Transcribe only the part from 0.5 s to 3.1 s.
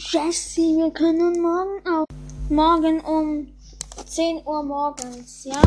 wir können morgen auch. Morgen